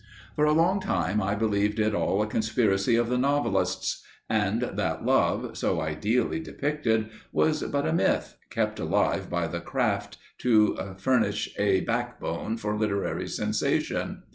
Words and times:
For 0.35 0.45
a 0.45 0.51
long 0.51 0.79
time 0.79 1.21
I 1.21 1.35
believed 1.35 1.77
it 1.79 1.93
all 1.93 2.23
a 2.23 2.27
conspiracy 2.27 2.95
of 2.95 3.07
the 3.07 3.19
novelists, 3.19 4.01
and 4.27 4.59
that 4.63 5.05
love, 5.05 5.55
so 5.55 5.79
ideally 5.79 6.39
depicted, 6.39 7.11
was 7.31 7.61
but 7.61 7.85
a 7.85 7.93
myth, 7.93 8.35
kept 8.49 8.79
alive 8.79 9.29
by 9.29 9.45
the 9.45 9.61
craft, 9.61 10.17
to 10.39 10.95
furnish 10.97 11.49
a 11.59 11.81
backbone 11.81 12.57
for 12.57 12.75
literary 12.75 13.27
sensation. 13.27 14.23